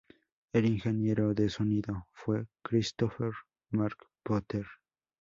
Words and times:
El 0.51 0.65
ingeniero 0.65 1.35
de 1.35 1.47
sonido 1.47 2.07
fue 2.11 2.47
Christopher 2.63 3.33
Marc 3.69 3.99
Potter. 4.23 4.65